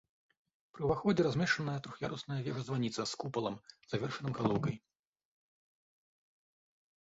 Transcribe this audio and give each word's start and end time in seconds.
Пры 0.75 0.81
ўваходзе 0.85 1.25
размешчаная 1.27 1.75
трох'ярусная 1.87 2.37
вежа-званіца 2.47 3.01
з 3.11 3.19
купалам, 3.25 3.55
завершаным 3.93 4.35
галоўкай. 4.39 4.81